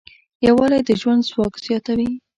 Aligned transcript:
یووالی 0.47 0.81
د 0.87 0.89
ژوند 1.01 1.21
ځواک 1.29 1.53
زیاتوي. 1.65 2.09